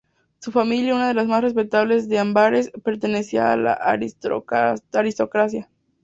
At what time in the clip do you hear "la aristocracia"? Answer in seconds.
3.55-5.69